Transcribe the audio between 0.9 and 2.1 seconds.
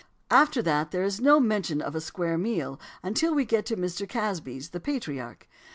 is no mention of a